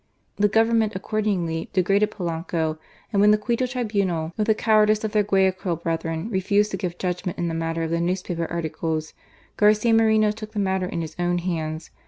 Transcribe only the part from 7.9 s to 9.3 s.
the newspaper articles,